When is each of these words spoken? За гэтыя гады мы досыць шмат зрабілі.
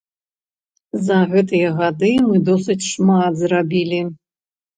За 1.09 1.17
гэтыя 1.33 1.69
гады 1.81 2.09
мы 2.29 2.41
досыць 2.49 2.79
шмат 2.89 3.31
зрабілі. 3.45 4.01